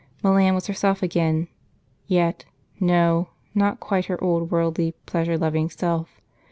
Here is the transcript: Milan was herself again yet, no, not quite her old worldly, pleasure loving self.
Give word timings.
Milan 0.23 0.55
was 0.55 0.65
herself 0.65 1.03
again 1.03 1.47
yet, 2.07 2.43
no, 2.79 3.29
not 3.53 3.79
quite 3.79 4.05
her 4.05 4.19
old 4.23 4.49
worldly, 4.49 4.95
pleasure 5.05 5.37
loving 5.37 5.69
self. 5.69 6.19